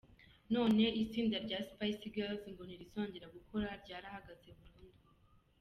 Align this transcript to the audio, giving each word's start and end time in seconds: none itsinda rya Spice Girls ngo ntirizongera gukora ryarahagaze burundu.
none 0.53 0.83
itsinda 1.01 1.37
rya 1.45 1.59
Spice 1.69 2.05
Girls 2.15 2.43
ngo 2.51 2.61
ntirizongera 2.65 3.25
gukora 3.35 3.67
ryarahagaze 3.83 4.49
burundu. 4.59 5.07